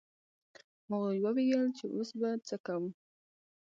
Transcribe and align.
هغوی 0.89 1.17
وویل 1.21 1.63
چې 1.77 1.85
اوس 1.93 2.09
به 2.19 2.29
څه 2.47 2.55
کوو. 2.65 2.89